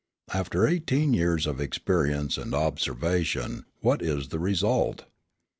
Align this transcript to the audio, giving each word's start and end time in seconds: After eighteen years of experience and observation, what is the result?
After 0.33 0.65
eighteen 0.65 1.13
years 1.13 1.45
of 1.45 1.61
experience 1.61 2.35
and 2.39 2.55
observation, 2.55 3.65
what 3.81 4.01
is 4.01 4.29
the 4.29 4.39
result? 4.39 5.03